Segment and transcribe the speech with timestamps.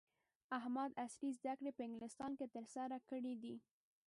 [0.57, 3.55] احمد عصري زده کړې په انګلستان کې ترسره کړې دي.